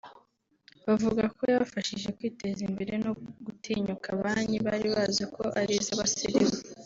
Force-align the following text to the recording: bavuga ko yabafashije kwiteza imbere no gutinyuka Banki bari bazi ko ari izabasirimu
bavuga 0.85 1.23
ko 1.35 1.41
yabafashije 1.51 2.07
kwiteza 2.17 2.61
imbere 2.69 2.93
no 3.03 3.11
gutinyuka 3.45 4.07
Banki 4.21 4.57
bari 4.65 4.87
bazi 4.95 5.23
ko 5.35 5.43
ari 5.59 5.73
izabasirimu 5.81 6.55